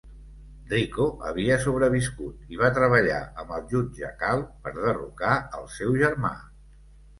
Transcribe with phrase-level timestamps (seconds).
[0.69, 6.35] Rico havia sobreviscut i va treballar amb el Jutge Cal per derrocar el seu germà.